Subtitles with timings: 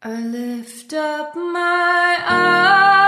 [0.00, 3.07] I lift up my eyes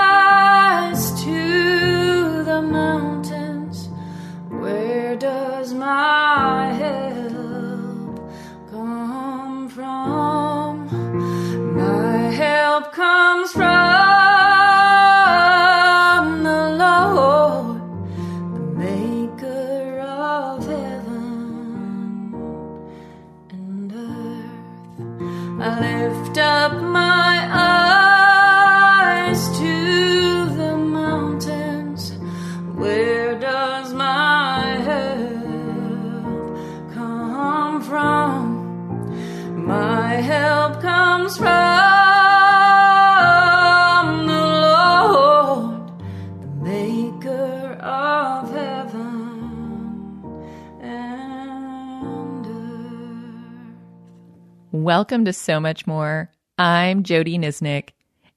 [55.01, 56.31] Welcome to So Much More.
[56.59, 57.93] I'm Jody Nisnik.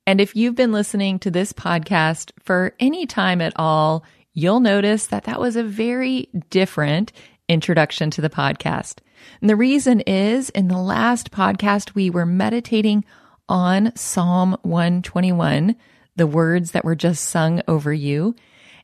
[0.08, 5.08] And if you've been listening to this podcast for any time at all, you'll notice
[5.08, 7.12] that that was a very different
[7.50, 9.00] introduction to the podcast.
[9.42, 13.04] And the reason is in the last podcast, we were meditating
[13.50, 15.76] on Psalm 121,
[16.16, 18.38] the words that were just sung over you.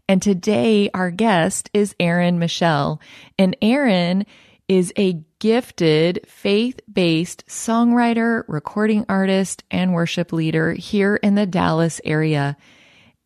[0.09, 3.00] And today our guest is Aryn Michelle.
[3.38, 4.25] And Aryn
[4.68, 12.00] is a gifted faith based songwriter, recording artist, and worship leader here in the Dallas
[12.04, 12.58] area.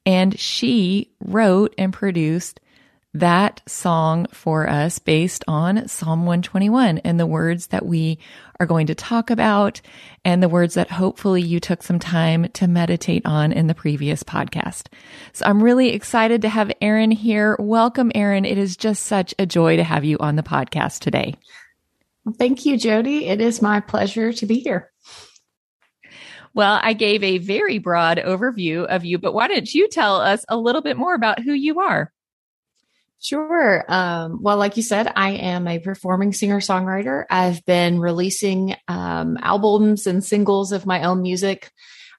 [0.05, 2.59] And she wrote and produced
[3.15, 8.17] that song for us based on Psalm 121 and the words that we
[8.59, 9.81] are going to talk about
[10.25, 14.23] and the words that hopefully you took some time to meditate on in the previous
[14.23, 14.87] podcast.
[15.31, 17.55] So I'm really excited to have Aryn here.
[17.59, 18.49] Welcome, Aryn.
[18.49, 21.35] It is just such a joy to have you on the podcast today.
[22.37, 23.25] Thank you, Jody.
[23.27, 24.91] It is my pleasure to be here.
[26.53, 30.45] Well, I gave a very broad overview of you, but why don't you tell us
[30.47, 32.11] a little bit more about who you are?
[33.19, 33.85] Sure.
[33.87, 37.23] Um, well, like you said, I am a performing singer songwriter.
[37.29, 41.71] I've been releasing um, albums and singles of my own music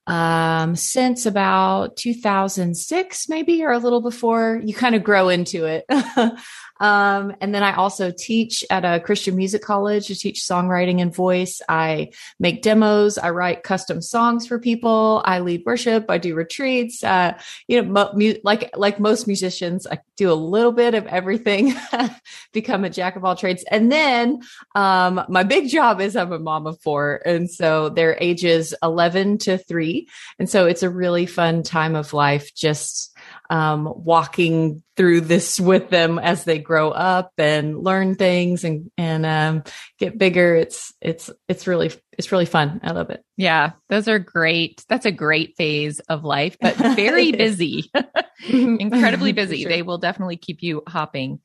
[0.07, 4.61] um, since about 2006, maybe, or a little before.
[4.65, 5.85] You kind of grow into it.
[6.81, 11.15] um, and then I also teach at a Christian music college to teach songwriting and
[11.15, 11.63] voice.
[11.69, 13.17] I make demos.
[13.19, 15.23] I write custom songs for people.
[15.25, 16.07] I lead worship.
[16.09, 17.05] I do retreats.
[17.05, 21.07] Uh, you know, mo- mu- like like most musicians, I do a little bit of
[21.07, 21.75] everything.
[22.53, 23.65] become a jack of all trades.
[23.71, 24.41] And then
[24.75, 29.39] um, my big job is I'm a mom of four, and so they're ages 11
[29.39, 30.09] to three.
[30.39, 33.14] And so it's a really fun time of life just
[33.51, 39.27] um, walking through this with them as they grow up and learn things and and
[39.27, 39.65] um,
[39.99, 40.55] get bigger.
[40.55, 42.81] It's it's it's really it's really fun.
[42.83, 43.25] I love it.
[43.37, 44.85] Yeah, those are great.
[44.89, 47.91] That's a great phase of life, but very busy,
[48.49, 49.63] incredibly busy.
[49.63, 49.71] Sure.
[49.71, 51.41] They will definitely keep you hopping.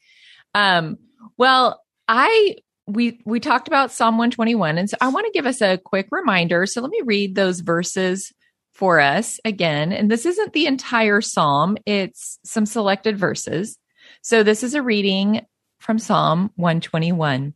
[0.54, 0.98] Um,
[1.38, 5.62] well, I we we talked about Psalm 121, and so I want to give us
[5.62, 6.66] a quick reminder.
[6.66, 8.34] So let me read those verses
[8.74, 9.92] for us again.
[9.92, 13.78] And this isn't the entire psalm; it's some selected verses.
[14.22, 15.46] So this is a reading
[15.80, 17.54] from Psalm 121.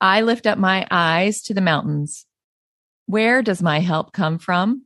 [0.00, 2.26] I lift up my eyes to the mountains.
[3.06, 4.84] Where does my help come from?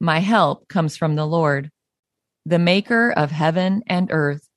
[0.00, 1.70] My help comes from the Lord,
[2.46, 4.48] the maker of heaven and earth.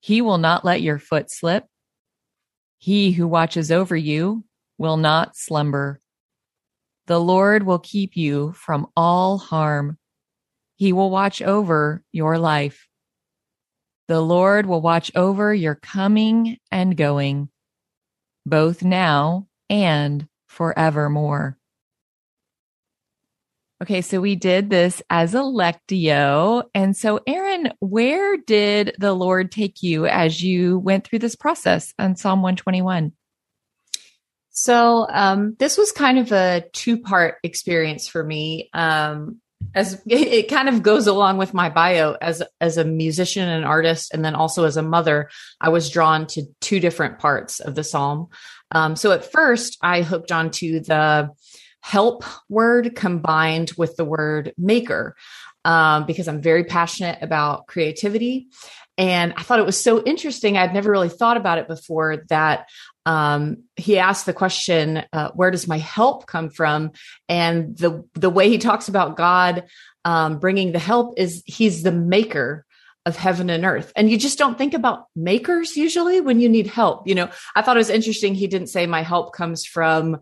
[0.00, 1.64] He will not let your foot slip.
[2.78, 4.44] He who watches over you
[4.78, 6.00] will not slumber.
[7.06, 9.98] The Lord will keep you from all harm.
[10.76, 12.88] He will watch over your life.
[14.08, 17.48] The Lord will watch over your coming and going,
[18.44, 21.58] both now and forevermore.
[23.82, 26.64] Okay, so we did this as a lectio.
[26.74, 31.92] And so, Aryn, where did the Lord take you as you went through this process
[31.98, 33.12] on Psalm 121?
[34.56, 38.70] So um, this was kind of a two part experience for me.
[38.72, 39.42] Um,
[39.74, 44.14] as it kind of goes along with my bio as as a musician and artist,
[44.14, 45.28] and then also as a mother,
[45.60, 48.28] I was drawn to two different parts of the psalm.
[48.70, 51.30] Um, so at first, I hooked onto the
[51.82, 55.16] help word combined with the word maker
[55.66, 58.48] um, because I'm very passionate about creativity.
[58.98, 60.56] And I thought it was so interesting.
[60.56, 62.68] I'd never really thought about it before that
[63.06, 66.90] um, he asked the question, uh, "Where does my help come from?"
[67.28, 69.64] And the the way he talks about God
[70.04, 72.66] um, bringing the help is He's the maker
[73.06, 73.92] of heaven and earth.
[73.94, 77.06] And you just don't think about makers usually when you need help.
[77.06, 78.34] You know, I thought it was interesting.
[78.34, 80.18] He didn't say my help comes from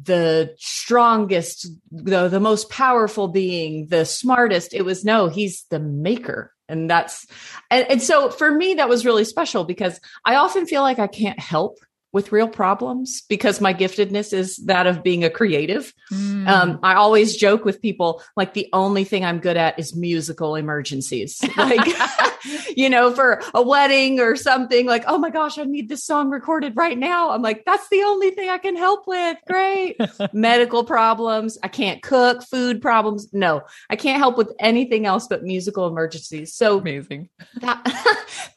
[0.00, 4.72] the strongest, the, the most powerful being, the smartest.
[4.72, 6.54] It was no, he's the maker.
[6.68, 7.26] And that's,
[7.72, 11.08] and, and so for me, that was really special because I often feel like I
[11.08, 11.78] can't help
[12.12, 15.92] with real problems because my giftedness is that of being a creative.
[16.10, 16.48] Mm.
[16.48, 20.54] Um, I always joke with people like the only thing I'm good at is musical
[20.56, 21.42] emergencies.
[21.58, 21.96] Like,
[22.76, 26.30] you know, for a wedding or something, like, oh my gosh, I need this song
[26.30, 27.30] recorded right now.
[27.30, 29.36] I'm like, that's the only thing I can help with.
[29.48, 29.96] Great.
[30.32, 31.58] Medical problems.
[31.62, 33.28] I can't cook, food problems.
[33.32, 36.54] No, I can't help with anything else but musical emergencies.
[36.54, 37.28] So amazing.
[37.60, 37.82] That,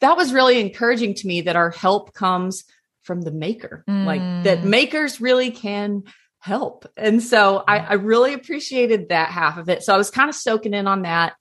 [0.00, 2.64] that was really encouraging to me that our help comes
[3.02, 4.04] from the maker, mm.
[4.04, 4.64] like that mm.
[4.64, 6.04] makers really can
[6.38, 6.86] help.
[6.96, 9.84] And so I, I, really appreciated that half of it.
[9.84, 11.34] So I was kind of soaking in on that.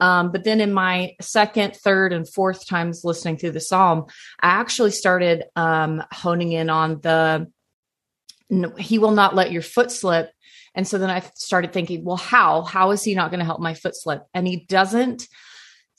[0.00, 4.06] Um, but then in my second, third, and fourth times listening through the psalm,
[4.40, 7.50] I actually started um, honing in on the
[8.78, 10.30] He will not let your foot slip.
[10.74, 12.62] And so then I started thinking, well, how?
[12.62, 14.22] How is he not going to help my foot slip?
[14.34, 15.26] And he doesn't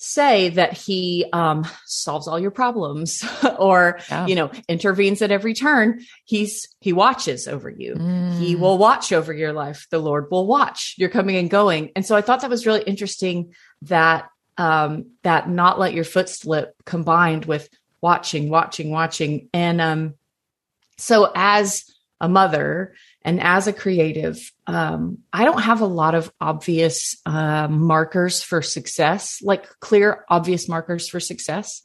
[0.02, 3.22] say that he um, solves all your problems
[3.60, 4.26] or yeah.
[4.28, 7.96] you know intervenes at every turn he's he watches over you.
[7.96, 8.40] Mm.
[8.40, 9.88] he will watch over your life.
[9.92, 10.96] The lord will watch.
[10.98, 11.92] You're coming and going.
[11.96, 13.54] And so i thought that was really interesting
[13.84, 17.70] that um, that not let your foot slip combined with
[18.02, 19.50] watching watching watching.
[19.54, 20.14] And um
[20.98, 21.84] so as
[22.22, 22.94] a mother
[23.30, 28.64] and as a creative, um, I don't have a lot of obvious uh, markers for
[28.64, 31.84] success, like clear, obvious markers for success.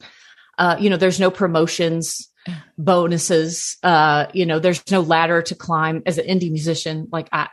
[0.57, 2.31] Uh, you know, there's no promotions,
[2.79, 3.77] bonuses.
[3.83, 7.09] Uh, you know, there's no ladder to climb as an indie musician.
[7.11, 7.47] Like I,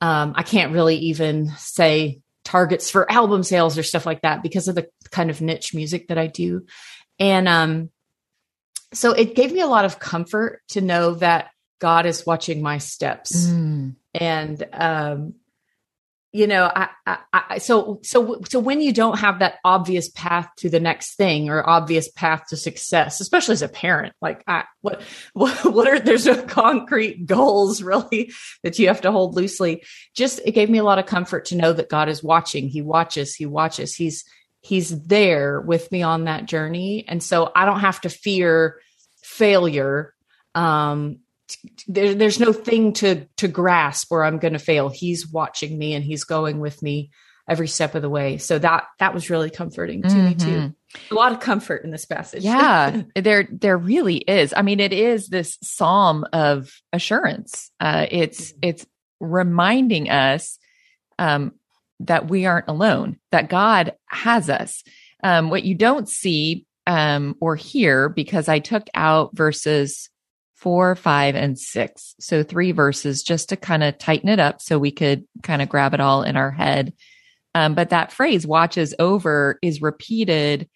[0.00, 4.66] um, I can't really even say targets for album sales or stuff like that because
[4.66, 6.64] of the kind of niche music that I do.
[7.18, 7.90] And um,
[8.94, 12.78] so it gave me a lot of comfort to know that God is watching my
[12.78, 13.46] steps.
[13.46, 13.96] Mm.
[14.14, 15.34] And, um,
[16.32, 20.48] you know, I, I, I, so, so, so when you don't have that obvious path
[20.58, 24.64] to the next thing or obvious path to success, especially as a parent, like I,
[24.82, 25.00] what,
[25.32, 28.32] what, what are, there's no concrete goals really
[28.62, 29.82] that you have to hold loosely.
[30.14, 32.68] Just, it gave me a lot of comfort to know that God is watching.
[32.68, 34.24] He watches, he watches, he's,
[34.60, 37.04] he's there with me on that journey.
[37.08, 38.80] And so I don't have to fear
[39.22, 40.12] failure
[40.54, 41.20] um,
[41.86, 44.88] there, there's no thing to to grasp where I'm going to fail.
[44.88, 47.10] He's watching me and he's going with me
[47.48, 48.38] every step of the way.
[48.38, 50.24] So that that was really comforting to mm-hmm.
[50.26, 50.46] me too.
[50.46, 51.14] Mm-hmm.
[51.14, 52.42] A lot of comfort in this passage.
[52.42, 54.54] Yeah, there there really is.
[54.56, 57.70] I mean, it is this psalm of assurance.
[57.78, 58.58] Uh, it's mm-hmm.
[58.62, 58.86] it's
[59.20, 60.58] reminding us
[61.18, 61.52] um,
[62.00, 63.18] that we aren't alone.
[63.30, 64.82] That God has us.
[65.22, 70.08] Um, what you don't see um, or hear, because I took out verses
[70.56, 72.14] four, five, and six.
[72.18, 75.68] So three verses just to kind of tighten it up so we could kind of
[75.68, 76.94] grab it all in our head.
[77.54, 80.68] Um, but that phrase watches over is repeated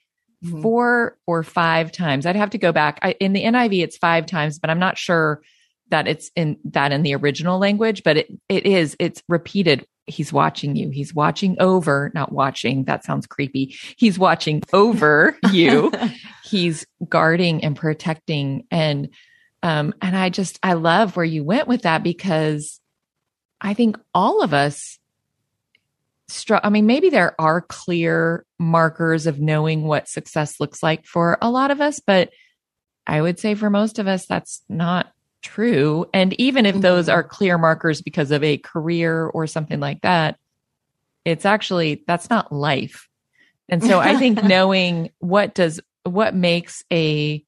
[0.45, 0.63] mm-hmm.
[0.63, 2.27] four or five times.
[2.27, 2.99] I'd have to go back.
[3.03, 5.43] I, in the NIV, it's five times, but I'm not sure
[5.89, 9.87] that it's in that in the original language, but it, it is, it's repeated.
[10.07, 10.91] He's watching you.
[10.91, 12.85] He's watching over, not watching.
[12.85, 13.77] That sounds creepy.
[13.97, 15.93] He's watching over you.
[16.45, 19.09] He's guarding and protecting and
[19.63, 22.81] um, and I just, I love where you went with that because
[23.61, 24.99] I think all of us,
[26.29, 31.37] str- I mean, maybe there are clear markers of knowing what success looks like for
[31.43, 32.31] a lot of us, but
[33.07, 36.07] I would say for most of us, that's not true.
[36.15, 37.17] And even if those mm-hmm.
[37.17, 40.39] are clear markers because of a career or something like that,
[41.25, 43.09] it's actually, that's not life.
[43.69, 47.45] And so I think knowing what does, what makes a,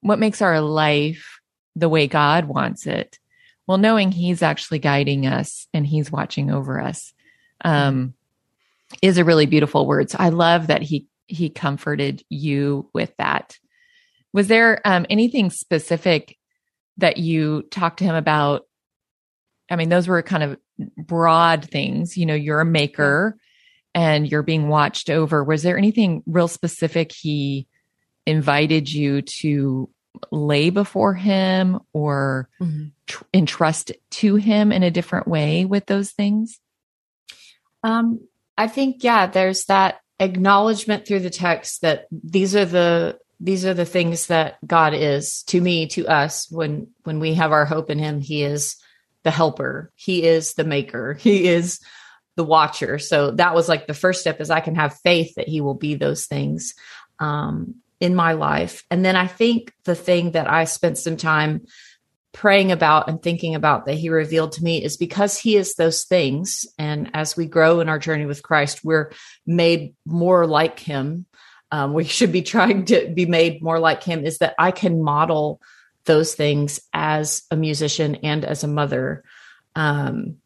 [0.00, 1.39] what makes our life
[1.80, 3.18] the way God wants it.
[3.66, 7.12] Well, knowing He's actually guiding us and He's watching over us
[7.64, 8.14] um,
[9.02, 10.10] is a really beautiful word.
[10.10, 13.58] So I love that He He comforted you with that.
[14.32, 16.36] Was there um, anything specific
[16.98, 18.66] that you talked to Him about?
[19.70, 20.58] I mean, those were kind of
[20.96, 22.16] broad things.
[22.16, 23.36] You know, you're a maker
[23.94, 25.42] and you're being watched over.
[25.42, 27.68] Was there anything real specific He
[28.26, 29.90] invited you to
[30.30, 32.88] lay before him or mm-hmm.
[33.06, 36.58] tr- entrust to him in a different way with those things?
[37.82, 38.20] Um,
[38.56, 43.72] I think, yeah, there's that acknowledgement through the text that these are the these are
[43.72, 47.88] the things that God is to me, to us, when when we have our hope
[47.88, 48.76] in him, he is
[49.22, 51.80] the helper, he is the maker, he is
[52.36, 52.98] the watcher.
[52.98, 55.74] So that was like the first step is I can have faith that he will
[55.74, 56.74] be those things.
[57.18, 58.84] um, in my life.
[58.90, 61.66] And then I think the thing that I spent some time
[62.32, 66.04] praying about and thinking about that he revealed to me is because he is those
[66.04, 66.66] things.
[66.78, 69.12] And as we grow in our journey with Christ, we're
[69.46, 71.26] made more like him.
[71.70, 75.02] Um, we should be trying to be made more like him, is that I can
[75.02, 75.60] model
[76.04, 79.22] those things as a musician and as a mother.
[79.76, 80.36] Um,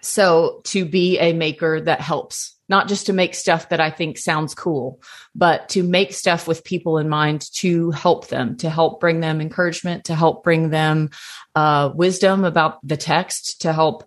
[0.00, 4.18] so to be a maker that helps not just to make stuff that I think
[4.18, 5.00] sounds cool,
[5.34, 9.40] but to make stuff with people in mind to help them, to help bring them
[9.40, 11.10] encouragement, to help bring them
[11.54, 14.04] uh, wisdom about the text, to help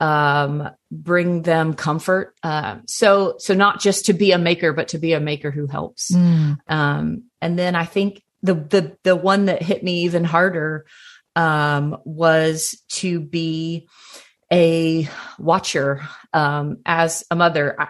[0.00, 2.34] um, bring them comfort.
[2.42, 5.66] Uh, so, so not just to be a maker, but to be a maker who
[5.66, 6.10] helps.
[6.10, 6.58] Mm.
[6.68, 10.84] Um, and then I think the the the one that hit me even harder
[11.36, 13.88] um, was to be
[14.52, 17.74] a watcher um, as a mother.
[17.80, 17.88] I,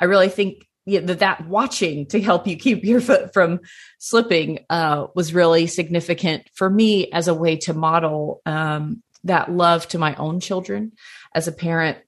[0.00, 3.60] I really think that that watching to help you keep your foot from
[3.98, 9.88] slipping uh, was really significant for me as a way to model um, that love
[9.88, 10.92] to my own children
[11.34, 11.98] as a parent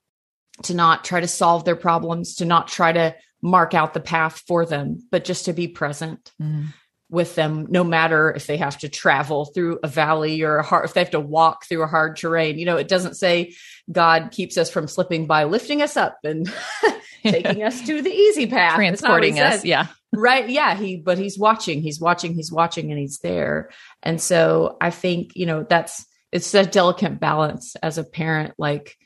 [0.63, 4.43] to not try to solve their problems to not try to mark out the path
[4.47, 6.67] for them but just to be present mm.
[7.11, 10.85] With them no matter if they have to travel through a valley or a hard
[10.85, 13.55] if they have to walk through a hard terrain you know it doesn't say
[13.91, 16.53] god keeps us from slipping by lifting us up and
[17.23, 19.65] taking us to the easy path, transporting us.
[19.65, 19.87] Yeah.
[20.13, 20.49] right.
[20.49, 20.75] Yeah.
[20.75, 23.71] He, but he's watching, he's watching, he's watching, and he's there.
[24.03, 28.55] And so I think, you know, that's, it's a delicate balance as a parent.
[28.59, 28.97] Like,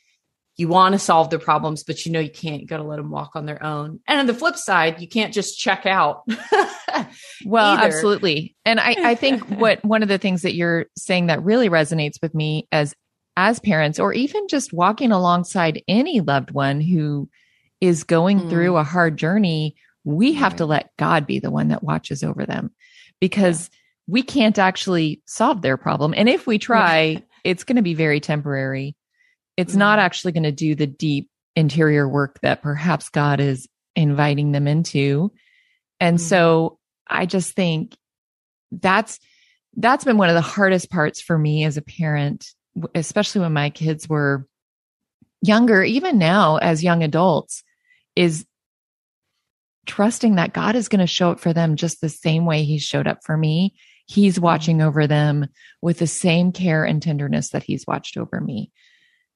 [0.57, 3.11] you want to solve their problems, but you know you can't go to let them
[3.11, 4.01] walk on their own.
[4.07, 6.25] And on the flip side, you can't just check out.
[7.47, 7.87] well, either.
[7.87, 8.55] absolutely.
[8.65, 12.21] And I, I think what one of the things that you're saying that really resonates
[12.21, 12.95] with me as
[13.35, 17.31] as parents, or even just walking alongside any loved one who
[17.81, 18.51] is going mm.
[18.51, 20.59] through a hard journey, we have right.
[20.59, 22.73] to let God be the one that watches over them
[23.21, 23.79] because yeah.
[24.13, 26.13] we can't actually solve their problem.
[26.15, 28.95] And if we try, it's going to be very temporary.
[29.57, 29.79] It's mm.
[29.79, 34.67] not actually going to do the deep interior work that perhaps God is inviting them
[34.67, 35.33] into.
[36.01, 36.21] And mm.
[36.21, 37.97] so I just think
[38.71, 39.21] that's
[39.77, 42.47] that's been one of the hardest parts for me as a parent,
[42.95, 44.47] especially when my kids were
[45.41, 47.65] younger, even now as young adults,
[48.15, 48.47] is
[49.87, 52.79] trusting that God is going to show up for them just the same way he
[52.79, 53.75] showed up for me.
[54.07, 54.45] He's mm-hmm.
[54.45, 55.49] watching over them
[55.81, 58.71] with the same care and tenderness that he's watched over me.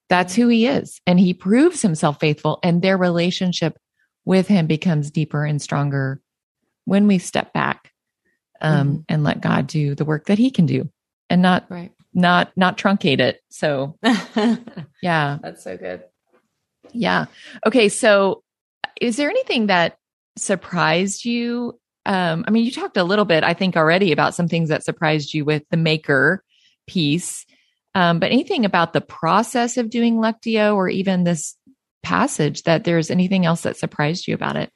[0.09, 1.01] That's who he is.
[1.05, 3.77] And he proves himself faithful and their relationship
[4.25, 6.21] with him becomes deeper and stronger
[6.85, 7.91] when we step back
[8.61, 9.01] um, mm-hmm.
[9.09, 10.89] and let God do the work that he can do
[11.29, 11.91] and not, right.
[12.13, 13.41] not, not truncate it.
[13.49, 13.97] So
[15.01, 15.39] yeah.
[15.41, 16.03] That's so good.
[16.93, 17.25] Yeah.
[17.65, 17.89] Okay.
[17.89, 18.43] So
[19.01, 19.97] is there anything that
[20.37, 21.79] surprised you?
[22.05, 24.83] Um, I mean, you talked a little bit, I think, already about some things that
[24.83, 26.43] surprised you with the maker
[26.87, 27.45] piece.
[27.97, 31.55] Um, but anything about the process of doing Lectio or even this
[32.03, 34.71] passage that there's anything else that surprised you about it?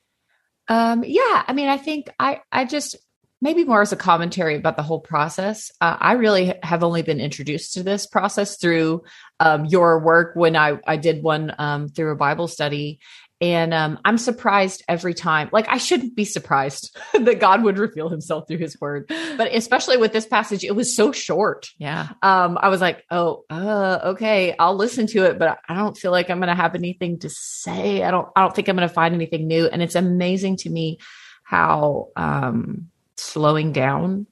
[0.67, 2.95] Um, yeah, I mean, I think I, I just
[3.39, 5.69] maybe more as a commentary about the whole process.
[5.79, 9.03] Uh, I really have only been introduced to this process through
[9.39, 12.99] um, your work when I, I did one um, through a Bible study.
[13.41, 15.49] And um, I'm surprised every time.
[15.51, 19.07] Like, I shouldn't be surprised that God would reveal himself through his word.
[19.07, 21.71] But especially with this passage, it was so short.
[21.79, 22.09] Yeah.
[22.21, 26.11] Um, I was like, oh, uh, okay, I'll listen to it, but I don't feel
[26.11, 28.03] like I'm going to have anything to say.
[28.03, 29.65] I don't, I don't think I'm going to find anything new.
[29.65, 30.99] And it's amazing to me
[31.43, 34.27] how um, slowing down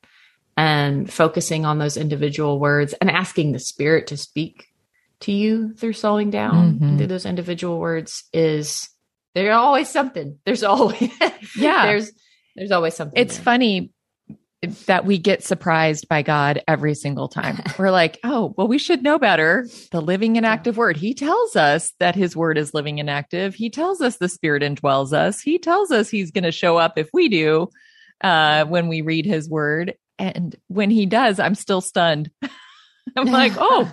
[0.56, 4.68] and focusing on those individual words and asking the spirit to speak
[5.22, 6.98] to you through slowing down mm-hmm.
[6.98, 8.90] through those individual words is
[9.36, 10.40] there's always something.
[10.46, 11.12] There's always
[11.58, 11.86] yeah.
[11.86, 12.12] there's
[12.56, 13.20] there's always something.
[13.20, 13.44] It's there.
[13.44, 13.94] funny
[14.88, 17.60] that we get surprised by God every single time.
[17.80, 19.68] We're like, oh, well, we should know better.
[19.92, 20.98] The living and active word.
[20.98, 23.56] He tells us that his word is living and active.
[23.56, 25.40] He tells us the spirit indwells us.
[25.40, 27.70] He tells us he's going to show up if we do,
[28.22, 29.94] uh, when we read his word.
[30.18, 32.30] And when he does, I'm still stunned.
[33.16, 33.90] I'm like, oh,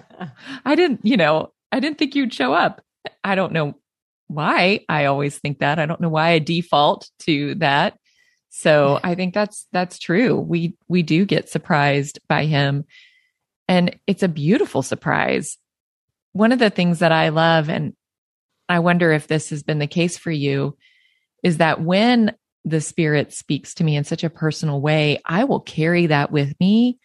[0.64, 2.83] I didn't, you know, I didn't think you'd show up.
[3.23, 3.76] I don't know
[4.28, 5.78] why I always think that.
[5.78, 7.99] I don't know why I default to that.
[8.50, 10.35] So I think that's that's true.
[10.35, 12.85] We we do get surprised by him
[13.68, 15.59] and it's a beautiful surprise.
[16.33, 17.95] One of the things that I love and
[18.68, 20.76] I wonder if this has been the case for you
[21.42, 25.61] is that when the spirit speaks to me in such a personal way, I will
[25.61, 26.99] carry that with me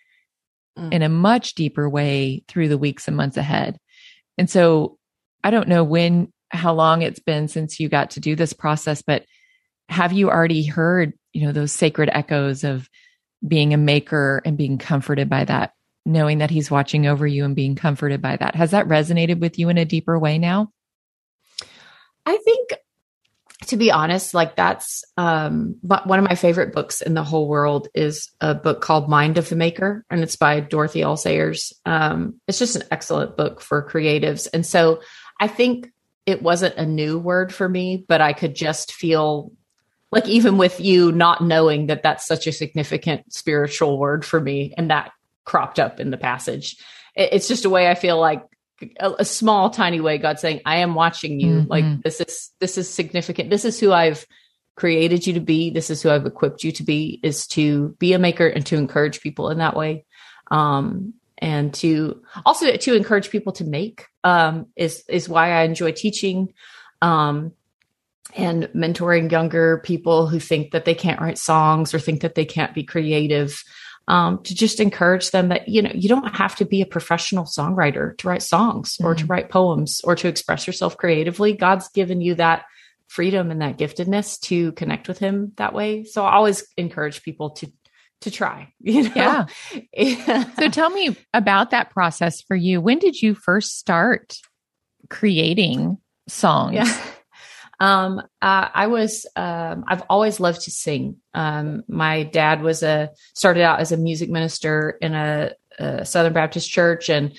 [0.77, 0.91] mm.
[0.91, 3.77] in a much deeper way through the weeks and months ahead.
[4.37, 4.97] And so
[5.43, 9.01] I don't know when how long it's been since you got to do this process,
[9.01, 9.25] but
[9.89, 12.89] have you already heard you know, those sacred echoes of
[13.45, 15.73] being a maker and being comforted by that,
[16.05, 18.55] knowing that he's watching over you and being comforted by that.
[18.55, 20.71] Has that resonated with you in a deeper way now?
[22.25, 22.73] I think
[23.67, 27.87] to be honest, like that's um, one of my favorite books in the whole world
[27.93, 31.15] is a book called Mind of the Maker, and it's by Dorothy L.
[31.15, 31.71] Sayers.
[31.85, 35.01] Um, it's just an excellent book for creatives, and so
[35.39, 35.91] I think
[36.31, 39.51] it wasn't a new word for me, but I could just feel
[40.11, 44.73] like even with you not knowing that that's such a significant spiritual word for me,
[44.77, 45.11] and that
[45.45, 46.77] cropped up in the passage.
[47.15, 48.43] It's just a way I feel like
[48.99, 51.59] a, a, small tiny way God saying i am watching you.
[51.59, 51.69] Mm-hmm.
[51.69, 53.49] like this is this is significant.
[53.49, 54.25] This is who i've
[54.75, 55.69] created you to be.
[55.69, 58.77] This is who i've equipped you to be is to be a maker and to
[58.77, 60.05] encourage people in that way.
[60.49, 65.91] Um and to also to encourage people to make um is is why i enjoy
[65.91, 66.53] teaching
[67.01, 67.51] um
[68.35, 72.45] and mentoring younger people who think that they can't write songs or think that they
[72.45, 73.63] can't be creative
[74.07, 77.45] um, to just encourage them that you know you don't have to be a professional
[77.45, 79.05] songwriter to write songs mm-hmm.
[79.05, 79.31] or to mm-hmm.
[79.31, 82.65] write poems or to express yourself creatively god's given you that
[83.07, 87.51] freedom and that giftedness to connect with him that way so i always encourage people
[87.51, 87.71] to
[88.21, 89.45] to try you know?
[89.93, 90.49] Yeah.
[90.57, 92.81] So tell me about that process for you.
[92.81, 94.37] When did you first start
[95.09, 95.97] creating
[96.27, 96.75] songs?
[96.75, 97.01] Yeah.
[97.81, 101.17] Um, uh, I was, um, I've always loved to sing.
[101.33, 106.33] Um, my dad was a, started out as a music minister in a, a Southern
[106.33, 107.35] Baptist church and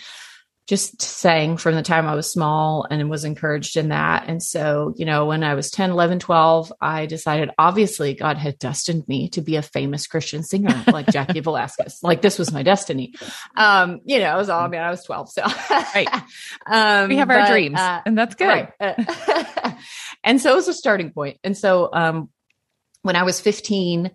[0.68, 4.28] just sang from the time I was small and was encouraged in that.
[4.28, 8.58] And so, you know, when I was 10, 11, 12, I decided obviously God had
[8.58, 11.98] destined me to be a famous Christian singer like Jaci Velasquez.
[12.02, 13.14] Like this was my destiny.
[13.56, 15.30] Um, you know, I was all, I mean, I was 12.
[15.30, 16.08] So, right.
[16.66, 18.68] um, we have our dreams uh, and that's good.
[18.80, 19.76] Right.
[20.24, 21.38] and so it was a starting point.
[21.42, 22.30] And so, um,
[23.02, 24.12] when I was 15,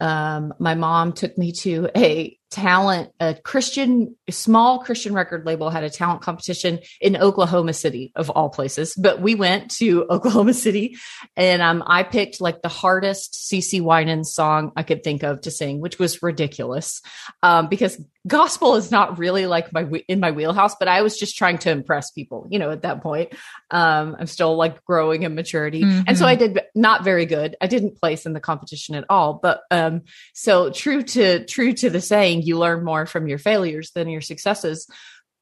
[0.00, 5.70] um, my mom took me to a talent, a Christian, a small Christian record label
[5.70, 8.94] had a talent competition in Oklahoma City, of all places.
[8.94, 10.96] But we went to Oklahoma City,
[11.36, 15.50] and um, I picked like the hardest CeCe Winans song I could think of to
[15.50, 17.00] sing, which was ridiculous,
[17.42, 20.76] um, because gospel is not really like my in my wheelhouse.
[20.78, 22.70] But I was just trying to impress people, you know.
[22.70, 23.32] At that point,
[23.70, 26.02] um, I'm still like growing in maturity, mm-hmm.
[26.06, 27.56] and so I did not very good.
[27.60, 29.40] I didn't place in the competition at all.
[29.42, 30.02] But um,
[30.34, 34.20] so true to true to the saying you learn more from your failures than your
[34.20, 34.88] successes.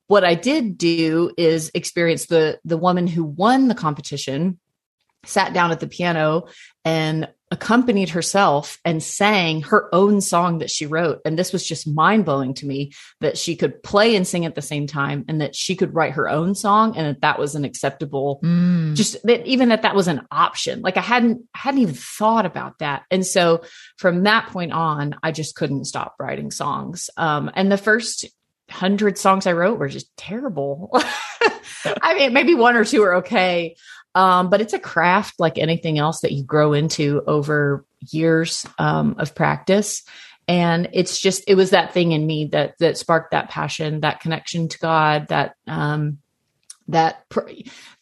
[0.06, 4.58] What I did do is experience the the woman who won the competition
[5.24, 6.48] sat down at the piano
[6.84, 11.20] and accompanied herself and sang her own song that she wrote.
[11.24, 14.54] And this was just mind blowing to me that she could play and sing at
[14.54, 17.56] the same time and that she could write her own song and that that was
[17.56, 18.94] an acceptable, mm.
[18.94, 20.80] just that even that that was an option.
[20.80, 23.02] Like I hadn't, I hadn't even thought about that.
[23.10, 23.64] And so
[23.96, 27.10] from that point on, I just couldn't stop writing songs.
[27.16, 28.26] Um, and the first
[28.70, 30.90] hundred songs I wrote were just terrible.
[32.02, 33.76] I mean, maybe one or two are okay.
[34.14, 39.16] Um, but it's a craft like anything else that you grow into over years um,
[39.18, 40.03] of practice.
[40.49, 44.20] And it's just, it was that thing in me that, that sparked that passion, that
[44.20, 46.18] connection to God, that, um,
[46.90, 47.25] that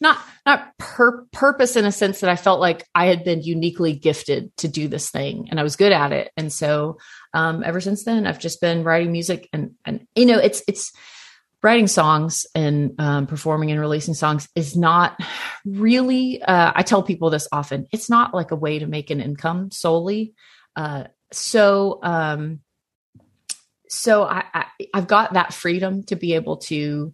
[0.01, 3.93] not not per- purpose in a sense that I felt like I had been uniquely
[3.93, 6.97] gifted to do this thing and I was good at it and so
[7.33, 10.91] um, ever since then I've just been writing music and and you know it's it's
[11.61, 15.19] writing songs and um, performing and releasing songs is not
[15.65, 19.21] really uh, i tell people this often it's not like a way to make an
[19.21, 20.33] income solely.
[20.75, 22.61] Uh, so um,
[23.87, 27.13] so I, I i've got that freedom to be able to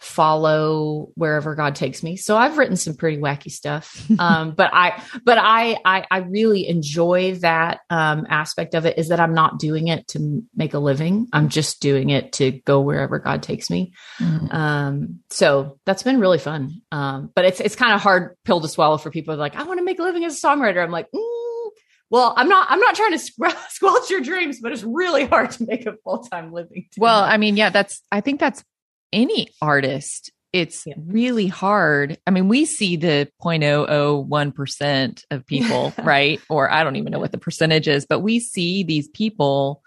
[0.00, 2.16] follow wherever God takes me.
[2.16, 4.08] So I've written some pretty wacky stuff.
[4.18, 9.08] Um, but I, but I, I, I really enjoy that, um, aspect of it is
[9.08, 11.28] that I'm not doing it to make a living.
[11.32, 13.92] I'm just doing it to go wherever God takes me.
[14.20, 14.54] Mm-hmm.
[14.54, 16.80] Um, so that's been really fun.
[16.92, 19.78] Um, but it's, it's kind of hard pill to swallow for people like, I want
[19.78, 20.82] to make a living as a songwriter.
[20.82, 21.70] I'm like, mm,
[22.10, 22.68] well, I'm not.
[22.70, 23.18] I'm not trying to
[23.68, 26.86] squelch your dreams, but it's really hard to make a full time living.
[26.96, 28.02] Well, I mean, yeah, that's.
[28.10, 28.64] I think that's
[29.12, 30.94] any artist, it's yeah.
[30.96, 32.18] really hard.
[32.26, 36.40] I mean, we see the 0.001% of people, right?
[36.48, 39.82] Or I don't even know what the percentage is, but we see these people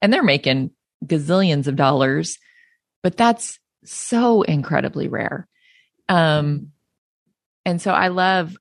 [0.00, 0.70] and they're making
[1.04, 2.38] gazillions of dollars,
[3.02, 5.48] but that's so incredibly rare.
[6.08, 6.72] Um,
[7.64, 8.56] and so I love,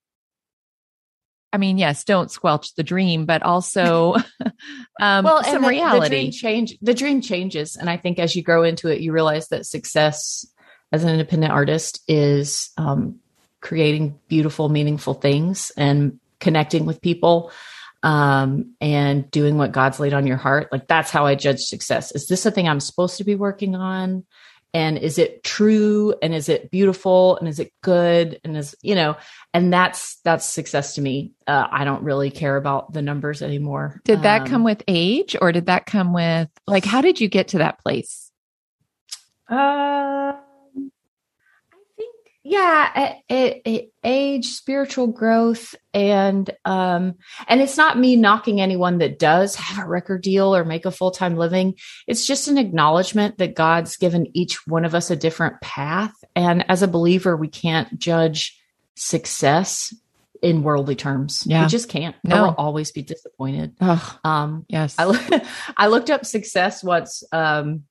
[1.53, 4.15] I mean, yes, don't squelch the dream, but also
[4.99, 6.09] um, well, some the, reality.
[6.09, 6.77] The dream change.
[6.81, 10.45] The dream changes, and I think as you grow into it, you realize that success
[10.91, 13.19] as an independent artist is um,
[13.61, 17.51] creating beautiful, meaningful things and connecting with people.
[18.03, 20.67] um, and doing what God's laid on your heart.
[20.71, 22.11] Like that's how I judge success.
[22.11, 24.25] Is this something I'm supposed to be working on?
[24.73, 26.15] And is it true?
[26.21, 27.37] And is it beautiful?
[27.37, 28.39] And is it good?
[28.43, 29.15] And is, you know,
[29.53, 31.33] and that's, that's success to me.
[31.45, 34.01] Uh, I don't really care about the numbers anymore.
[34.03, 37.27] Did that Um, come with age or did that come with like how did you
[37.27, 38.31] get to that place?
[39.49, 40.42] I think,
[42.43, 47.15] yeah, it, it, age, spiritual growth, and um,
[47.47, 50.91] and it's not me knocking anyone that does have a record deal or make a
[50.91, 51.75] full time living.
[52.05, 56.69] It's just an acknowledgement that God's given each one of us a different path, and
[56.69, 58.59] as a believer, we can't judge
[58.95, 59.93] success
[60.41, 61.43] in worldly terms.
[61.45, 61.63] Yeah.
[61.63, 62.15] we just can't.
[62.25, 62.43] No.
[62.43, 63.75] We'll always be disappointed.
[63.79, 64.95] Oh, Um, yes.
[64.99, 67.83] I, I looked up success once um,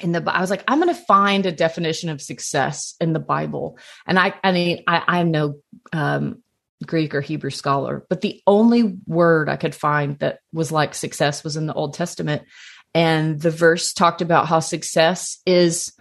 [0.00, 0.22] in the.
[0.26, 4.18] I was like, I'm going to find a definition of success in the Bible, and
[4.18, 5.56] I, I mean, I, I'm no
[5.92, 6.42] um,
[6.84, 11.44] Greek or Hebrew scholar, but the only word I could find that was like success
[11.44, 12.42] was in the Old Testament,
[12.94, 15.92] and the verse talked about how success is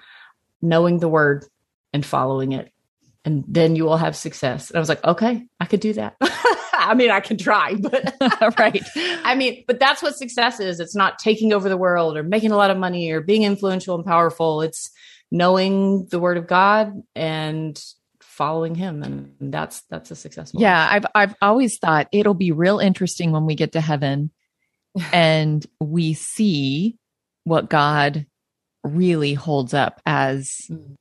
[0.62, 1.46] knowing the word
[1.92, 2.72] and following it.
[3.26, 4.70] And then you will have success.
[4.70, 6.18] And I was like, okay, I could do that.
[6.88, 8.16] I mean, I can try, but
[8.60, 8.84] right.
[9.24, 10.80] I mean, but that's what success is.
[10.80, 13.96] It's not taking over the world or making a lot of money or being influential
[13.96, 14.62] and powerful.
[14.62, 14.90] It's
[15.32, 17.82] knowing the word of God and
[18.22, 19.04] following him.
[19.04, 20.62] And that's that's a successful.
[20.62, 24.32] Yeah, I've I've always thought it'll be real interesting when we get to heaven
[25.14, 26.98] and we see
[27.46, 28.26] what God
[28.84, 30.96] really holds up as Mm.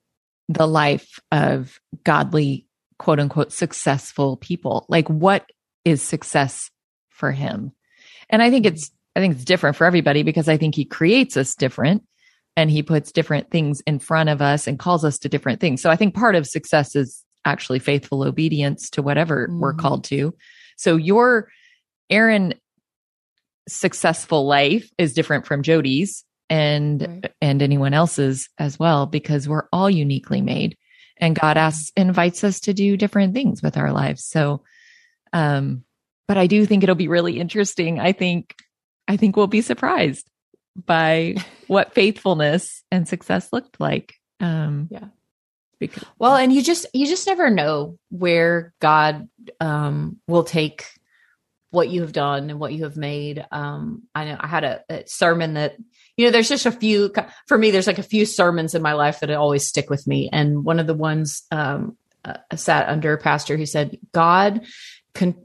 [0.48, 2.66] the life of godly
[2.98, 4.86] quote unquote successful people.
[4.88, 5.44] Like what
[5.84, 6.70] is success
[7.08, 7.72] for him?
[8.30, 11.36] And I think it's I think it's different for everybody because I think he creates
[11.36, 12.02] us different
[12.56, 15.82] and he puts different things in front of us and calls us to different things.
[15.82, 19.78] So I think part of success is actually faithful obedience to whatever we're Mhm.
[19.78, 20.34] called to.
[20.76, 21.50] So your
[22.10, 22.54] Aryn
[23.68, 27.32] successful life is different from Jody's and Right.
[27.40, 30.76] and anyone else's as well because we're all uniquely made
[31.18, 34.24] and God asks invites us to do different things with our lives.
[34.24, 34.62] So
[35.32, 35.84] um
[36.28, 37.98] but I do think it'll be really interesting.
[37.98, 38.56] I think
[39.08, 40.30] I think we'll be surprised
[40.76, 44.14] by what faithfulness and success looked like.
[44.40, 45.08] Um Yeah.
[45.82, 50.86] Because Well, and you just you just never know where God um, will take
[51.72, 53.44] what you have done and what you have made.
[53.50, 55.74] Um, I know I had a, a sermon that
[56.16, 56.30] you know.
[56.30, 57.12] There's just a few
[57.48, 57.72] for me.
[57.72, 60.78] There's like a few sermons in my life that always stick with me, and one
[60.78, 64.64] of the ones um, uh, sat under a pastor who said, "God."
[65.14, 65.44] Con-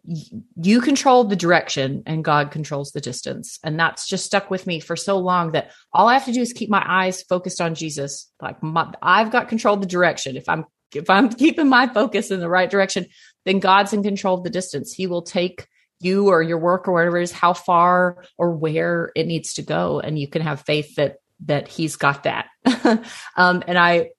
[0.56, 3.60] you control the direction and God controls the distance.
[3.64, 6.42] And that's just stuck with me for so long that all I have to do
[6.42, 8.32] is keep my eyes focused on Jesus.
[8.42, 10.38] Like my, I've got control of the direction.
[10.38, 13.08] If I'm if I'm keeping my focus in the right direction,
[13.46, 14.94] then God's in control of the distance.
[14.94, 15.68] He will take
[16.00, 19.64] you or your work or whatever it is, how far or where it needs to
[19.64, 22.48] go, and you can have faith that that He's got that.
[23.36, 24.10] um, and I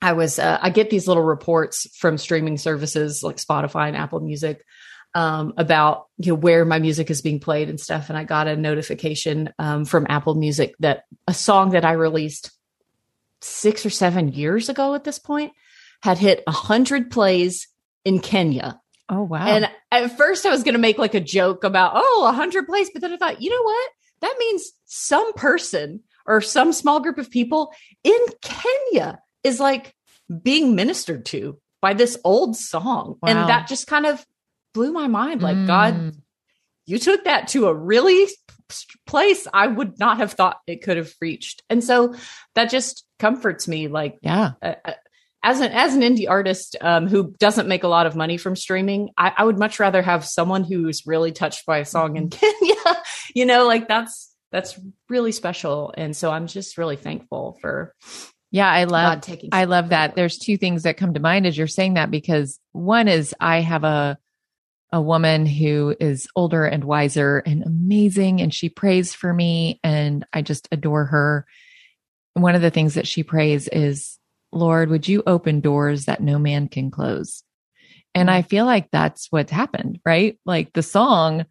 [0.00, 4.20] I was uh, I get these little reports from streaming services like Spotify and Apple
[4.20, 4.64] Music
[5.14, 8.08] um, about you know where my music is being played and stuff.
[8.08, 12.50] And I got a notification um, from Apple Music that a song that I released
[13.40, 15.52] six or seven years ago at this point
[16.02, 17.68] had hit a hundred plays
[18.04, 18.80] in Kenya.
[19.08, 19.46] oh wow.
[19.46, 22.66] And at first I was going to make like a joke about, oh, a hundred
[22.66, 22.90] plays.
[22.92, 23.90] But then I thought, you know what?
[24.20, 27.72] That means some person or some small group of people
[28.04, 29.94] in Kenya is like
[30.42, 33.16] being ministered to by this old song.
[33.22, 33.28] Wow.
[33.28, 34.24] And that just kind of
[34.78, 35.42] blew my mind.
[35.42, 36.14] Like, God, Mm.
[36.86, 38.28] you took that to a really
[39.06, 41.62] place I would not have thought it could have reached.
[41.68, 42.14] And so
[42.54, 43.88] that just comforts me.
[43.88, 44.52] Like, yeah.
[44.62, 44.92] uh, uh,
[45.42, 48.54] as an as an indie artist um, who doesn't make a lot of money from
[48.54, 52.28] streaming, I, I would much rather have someone who's really touched by a song in
[52.30, 52.74] Kenya.
[53.34, 57.94] you know, like that's that's really special, and so I'm just really thankful for
[58.50, 59.50] Yeah, I love God taking.
[59.52, 60.14] I love that.
[60.14, 63.60] There's two things that come to mind as you're saying that because one is I
[63.60, 64.18] have a
[64.92, 70.24] a woman who is older and wiser and amazing and she prays for me and
[70.32, 71.46] I just adore her.
[72.34, 74.18] One of the things that she prays is,
[74.52, 77.42] "Lord, would you open doors that no man can close?"
[78.14, 80.38] And I feel like that's what's happened, right?
[80.46, 81.44] Like the song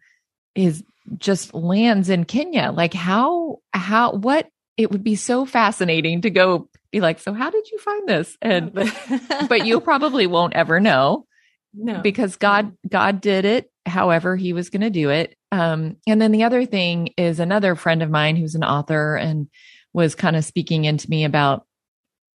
[0.54, 0.82] is
[1.16, 2.72] just lands in Kenya.
[2.72, 7.50] Like how how what it would be so fascinating to go be like, so how
[7.50, 8.36] did you find this?
[8.40, 8.72] And
[9.48, 11.26] but you probably won't ever know
[11.74, 15.36] no because God God did it however he was going to do it.
[15.52, 19.48] Um and then the other thing is another friend of mine who's an author and
[19.92, 21.66] was kind of speaking into me about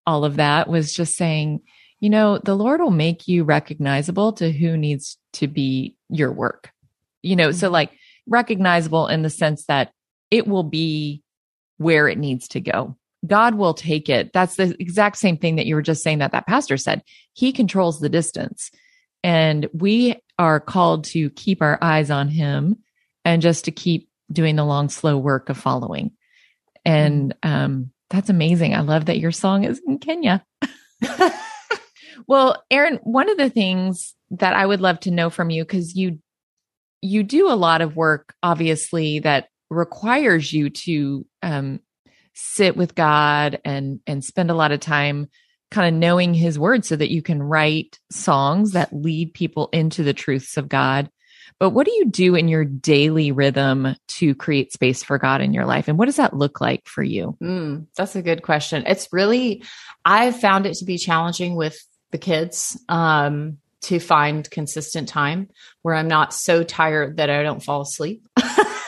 [0.06, 1.62] all of that was just saying,
[2.00, 6.72] you know, the Lord will make you recognizable to who needs to be your work.
[7.22, 7.74] You know, so Mhm.
[7.74, 7.92] like
[8.28, 9.92] recognizable in the sense that
[10.32, 11.22] it will be
[11.78, 12.98] where it needs to go.
[13.26, 14.34] God will take it.
[14.34, 17.04] That's the exact same thing that you were just saying that that pastor said.
[17.34, 18.70] He controls the distance.
[19.24, 22.78] And we are called to keep our eyes on him
[23.24, 26.12] and just to keep doing the long, slow work of following.
[26.86, 28.74] And um, that's amazing.
[28.74, 30.46] I love that your song is in Kenya.
[32.28, 35.96] well, Aryn, one of the things that I would love to know from you, because
[35.96, 36.20] you
[37.02, 41.82] you do a lot of work, obviously, that requires you to um,
[42.34, 45.28] sit with God and and spend a lot of time
[45.74, 50.04] kind of knowing his word so that you can write songs that lead people into
[50.04, 51.10] the truths of God.
[51.60, 55.54] But what do you do in your daily rhythm to create space for God in
[55.54, 55.88] your life?
[55.88, 57.38] And what does that look like for you?
[57.42, 58.84] Mm, that's a good question.
[58.86, 59.64] It's really,
[60.06, 61.78] I've found it to be challenging with
[62.12, 65.50] the kids um, to find consistent time
[65.82, 68.28] where I'm not so tired that I don't fall asleep.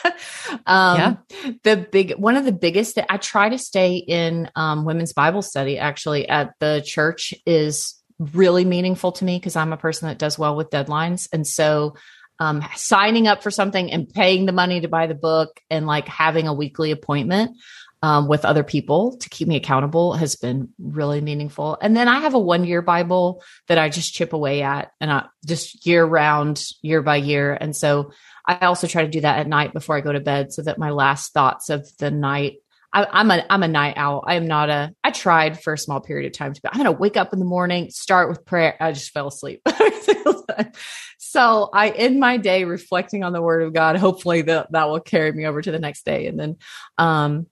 [0.65, 1.15] um, yeah.
[1.63, 5.41] The big one of the biggest that I try to stay in um, women's Bible
[5.41, 10.17] study actually at the church is really meaningful to me because I'm a person that
[10.17, 11.95] does well with deadlines, and so
[12.39, 16.07] um, signing up for something and paying the money to buy the book and like
[16.07, 17.57] having a weekly appointment
[18.01, 21.77] um, with other people to keep me accountable has been really meaningful.
[21.81, 25.11] And then I have a one year Bible that I just chip away at and
[25.11, 27.57] I just year round, year by year.
[27.59, 28.11] And so
[28.47, 30.77] I also try to do that at night before I go to bed so that
[30.77, 32.57] my last thoughts of the night
[32.95, 34.23] I, am a I'm a night owl.
[34.25, 34.95] I am not a.
[35.03, 36.61] I tried for a small period of time to.
[36.71, 38.77] I'm to wake up in the morning, start with prayer.
[38.79, 39.61] I just fell asleep.
[41.17, 43.97] so I end my day reflecting on the Word of God.
[43.97, 46.55] Hopefully that that will carry me over to the next day, and then,
[46.97, 47.47] um,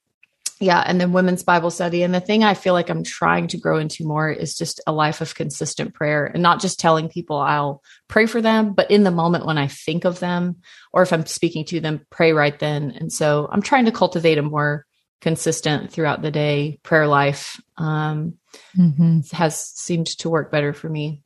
[0.64, 2.04] yeah, and then women's Bible study.
[2.04, 4.92] And the thing I feel like I'm trying to grow into more is just a
[4.92, 9.04] life of consistent prayer and not just telling people I'll pray for them, but in
[9.04, 10.58] the moment when I think of them
[10.92, 12.92] or if I'm speaking to them, pray right then.
[12.92, 14.86] And so I'm trying to cultivate a more
[15.22, 18.34] consistent throughout the day prayer life um,
[18.78, 19.20] mm-hmm.
[19.32, 21.22] has seemed to work better for me.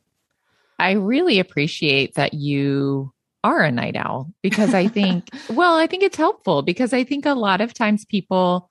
[0.80, 3.12] I really appreciate that you
[3.44, 7.26] are a night owl because I think, well, I think it's helpful because I think
[7.26, 8.70] a lot of times people,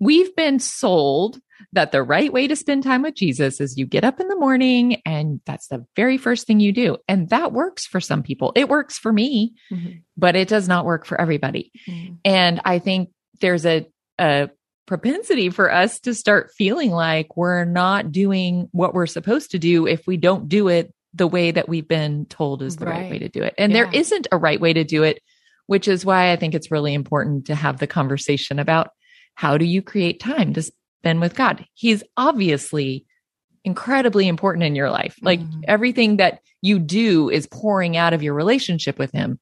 [0.00, 1.40] We've been sold
[1.72, 4.36] that the right way to spend time with Jesus is you get up in the
[4.36, 6.96] morning and that's the very first thing you do.
[7.08, 8.52] And that works for some people.
[8.56, 9.98] It works for me, mm-hmm.
[10.16, 11.70] but it does not work for everybody.
[11.88, 12.14] Mm-hmm.
[12.24, 13.86] And I think there's a,
[14.18, 14.50] a
[14.86, 19.86] propensity for us to start feeling like we're not doing what we're supposed to do
[19.86, 23.10] if we don't do it the way that we've been told is the right, right
[23.10, 23.54] way to do it.
[23.58, 23.84] And yeah.
[23.84, 25.22] there isn't a right way to do it,
[25.66, 28.90] which is why I think it's really important to have the conversation about
[29.34, 31.64] how do you create time to spend with God?
[31.74, 33.06] He's obviously
[33.64, 35.16] incredibly important in your life.
[35.22, 35.60] Like mm-hmm.
[35.68, 39.38] everything that you do is pouring out of your relationship with him.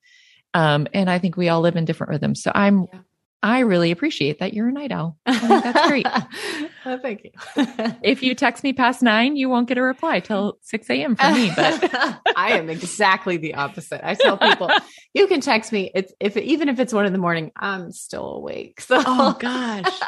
[0.52, 2.42] Um, and I think we all live in different rhythms.
[2.42, 3.00] So I'm yeah.
[3.42, 5.16] I really appreciate that you're a night owl.
[5.24, 6.06] that's great.
[6.84, 7.30] well, thank you.
[8.02, 11.16] if you text me past nine, you won't get a reply till 6 a.m.
[11.16, 11.50] for me.
[11.56, 11.90] But
[12.36, 14.06] I am exactly the opposite.
[14.06, 14.70] I tell people,
[15.14, 15.90] you can text me.
[15.94, 18.82] It's if even if it's one in the morning, I'm still awake.
[18.82, 20.00] So oh gosh.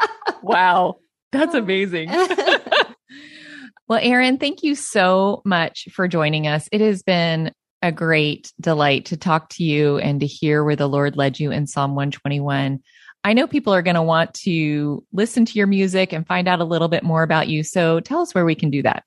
[0.43, 0.97] wow.
[1.31, 2.09] That's amazing.
[2.09, 6.69] well, Aryn, thank you so much for joining us.
[6.71, 10.87] It has been a great delight to talk to you and to hear where the
[10.87, 12.79] Lord led you in Psalm 121.
[13.23, 16.59] I know people are going to want to listen to your music and find out
[16.59, 17.63] a little bit more about you.
[17.63, 19.03] So tell us where we can do that.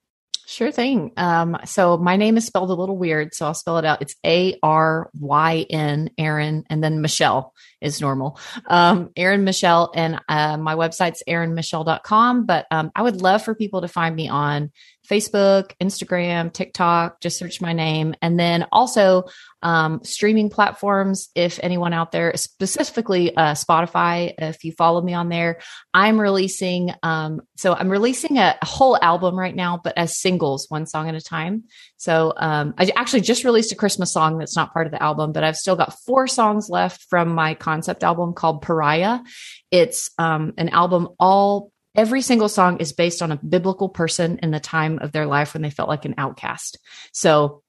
[0.48, 1.10] Sure thing.
[1.16, 4.00] Um, so my name is spelled a little weird, so I'll spell it out.
[4.00, 8.38] It's A R Y N, Aryn, and then Michelle is normal.
[8.68, 12.46] Um, Aryn Michelle, and uh, my website's arynmichelle.com.
[12.46, 14.70] But um, I would love for people to find me on
[15.06, 17.20] Facebook, Instagram, TikTok.
[17.20, 19.24] Just search my name, and then also
[19.62, 21.28] um, streaming platforms.
[21.34, 25.60] If anyone out there, specifically uh, Spotify, if you follow me on there,
[25.92, 26.92] I'm releasing.
[27.02, 31.14] Um, so I'm releasing a, whole album right now, but as singles, one song at
[31.14, 31.64] a time.
[31.96, 35.32] So um, I actually just released a Christmas song that's not part of the album,
[35.32, 39.20] but I've still got four songs left from my concept album called Pariah.
[39.70, 44.50] It's um, an album all every single song is based on a biblical person in
[44.50, 46.78] the time of their life when they felt like an outcast.
[47.12, 47.62] So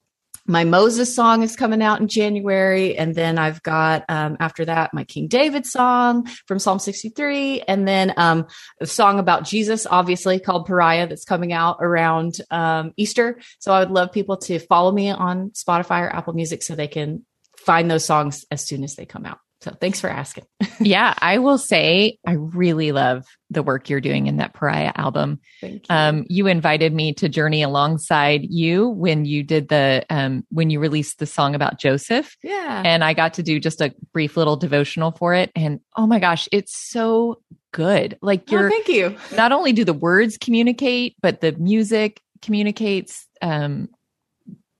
[0.50, 2.98] my Moses song is coming out in January.
[2.98, 7.62] And then I've got, um, after that, my King David song from Psalm 63.
[7.68, 8.48] And then, um,
[8.80, 13.42] a song about Jesus, obviously called Pariah that's coming out around, um, Easter.
[13.60, 16.88] So I would love people to follow me on Spotify or Apple Music so they
[16.88, 17.26] can
[17.58, 19.40] find those songs as soon as they come out.
[19.62, 20.46] So thanks for asking.
[20.80, 25.40] yeah, I will say I really love the work you're doing in that Pariah album.
[25.62, 25.96] Thank you.
[25.96, 30.80] Um, you invited me to journey alongside you when you did the um, when you
[30.80, 32.84] released the song about Joseph, yeah.
[32.86, 35.52] and I got to do just a brief little devotional for it.
[35.56, 37.42] And oh my gosh, it's so
[37.74, 38.18] good!
[38.22, 39.18] Like Oh, you're thank you.
[39.36, 43.90] not only do the words communicate, but the music communicates um,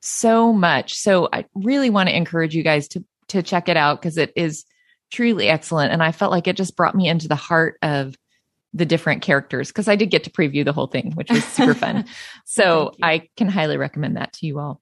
[0.02, 0.94] so much.
[0.94, 4.34] So I really want to encourage you guys to to check it out because it
[4.36, 4.66] is
[5.12, 5.92] truly excellent.
[5.94, 8.16] And I felt like it just brought me into the heart of
[8.74, 11.74] the different characters because I did get to preview the whole thing, which was super
[11.74, 12.06] fun.
[12.46, 14.82] So I can highly recommend that to you all.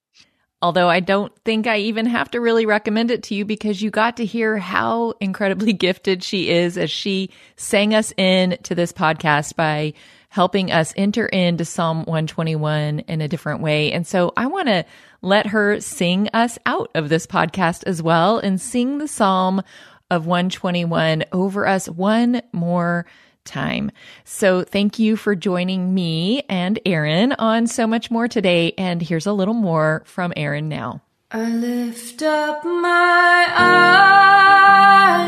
[0.61, 3.91] Although I don't think I even have to really recommend it to you because you
[3.91, 8.93] got to hear how incredibly gifted she is as she sang us in to this
[8.93, 9.93] podcast by
[10.35, 13.93] helping us enter into Psalm 121 in a different way.
[13.93, 14.83] And so I want to
[15.21, 19.63] let her sing us out of this podcast as well and sing the Psalm
[20.11, 23.05] of 121 over us one more
[23.45, 23.91] time.
[24.25, 28.73] So thank you for joining me and Aryn on so much more today.
[28.77, 31.01] And here's a little more from Aryn now.
[31.31, 33.47] I lift up my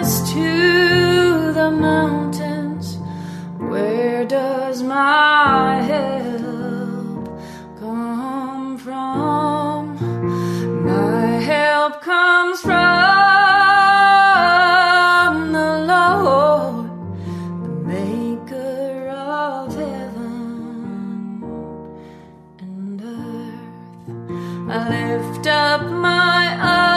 [0.01, 2.36] eyes to the mountains.
[3.77, 7.25] Where does my help
[7.79, 9.95] come from?
[10.83, 12.73] My help comes from
[15.53, 16.89] the Lord,
[17.65, 21.43] the maker of heaven
[22.59, 24.71] and earth.
[24.71, 26.96] I lift up my eyes